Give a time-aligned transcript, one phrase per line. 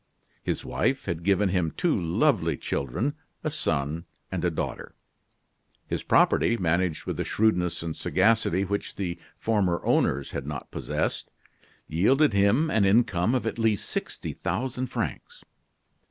[0.41, 3.13] His wife had given him two lovely children,
[3.43, 4.95] a son and a daughter.
[5.85, 11.29] His property, managed with a shrewdness and sagacity which the former owners had not possessed,
[11.87, 15.43] yielded him an income of at least sixty thousand francs.